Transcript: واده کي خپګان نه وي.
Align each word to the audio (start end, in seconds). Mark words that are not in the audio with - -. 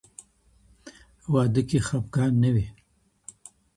واده 1.31 1.61
کي 1.69 1.79
خپګان 1.87 2.31
نه 2.43 2.49
وي. 2.55 2.65